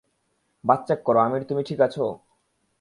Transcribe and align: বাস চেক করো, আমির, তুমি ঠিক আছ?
বাস 0.63 0.79
চেক 0.87 0.99
করো, 1.03 1.19
আমির, 1.19 1.43
তুমি 1.49 1.61
ঠিক 1.63 1.79
আছ? 1.79 1.95